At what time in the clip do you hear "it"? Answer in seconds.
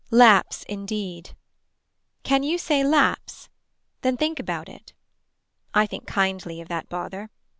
4.67-4.93